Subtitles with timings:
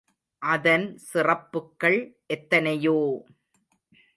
[0.41, 1.99] அதன் சிறப்புக்கள்
[2.27, 2.97] எத்தனையோ!